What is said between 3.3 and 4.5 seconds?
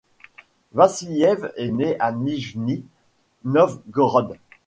Novgorod.